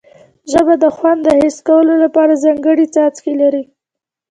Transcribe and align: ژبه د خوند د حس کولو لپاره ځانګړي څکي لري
ژبه 0.51 0.75
د 0.83 0.85
خوند 0.95 1.19
د 1.23 1.27
حس 1.39 1.57
کولو 1.67 1.93
لپاره 2.03 2.41
ځانګړي 2.43 2.85
څکي 2.95 3.33
لري 3.41 3.63